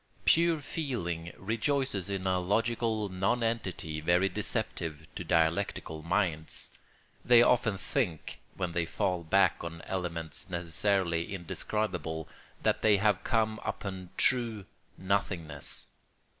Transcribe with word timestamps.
Pure 0.25 0.61
feeling 0.61 1.31
rejoices 1.37 2.09
in 2.09 2.25
a 2.25 2.39
logical 2.39 3.07
nonentity 3.07 4.01
very 4.01 4.27
deceptive 4.27 5.05
to 5.15 5.23
dialectical 5.23 6.01
minds. 6.01 6.71
They 7.23 7.43
often 7.43 7.77
think, 7.77 8.39
when 8.55 8.71
they 8.71 8.87
fall 8.87 9.23
back 9.23 9.63
on 9.63 9.83
elements 9.83 10.49
necessarily 10.49 11.31
indescribable, 11.35 12.27
that 12.63 12.81
they 12.81 12.97
have 12.97 13.23
come 13.23 13.59
upon 13.63 14.09
true 14.17 14.65
nothingness. 14.97 15.89